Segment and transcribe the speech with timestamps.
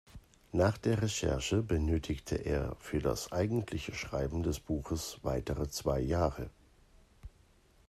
[0.51, 6.49] Nach der Recherche benötigte er für das eigentliche Schreiben des Buches weitere zwei Jahre.